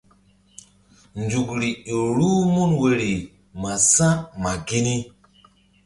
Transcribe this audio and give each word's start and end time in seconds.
Nzukri 1.21 1.69
ƴo 1.89 1.99
ruh 2.15 2.39
mun 2.53 2.71
woyri 2.81 3.11
ma 3.61 3.71
sa̧ 3.91 4.13
ma 4.41 4.51
gini. 4.67 4.95